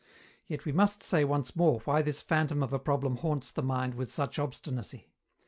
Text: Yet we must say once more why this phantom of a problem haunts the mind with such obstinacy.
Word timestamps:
Yet 0.47 0.65
we 0.65 0.71
must 0.71 1.03
say 1.03 1.23
once 1.23 1.55
more 1.55 1.81
why 1.81 2.01
this 2.01 2.23
phantom 2.23 2.63
of 2.63 2.73
a 2.73 2.79
problem 2.79 3.17
haunts 3.17 3.51
the 3.51 3.61
mind 3.61 3.93
with 3.93 4.11
such 4.11 4.39
obstinacy. 4.39 5.11